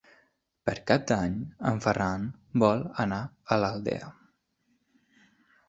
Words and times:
Per 0.69 0.73
Cap 0.91 1.03
d'Any 1.11 1.35
en 1.73 1.83
Ferran 1.83 2.25
vol 2.65 2.83
anar 3.05 3.21
a 3.57 3.61
l'Aldea. 3.63 4.11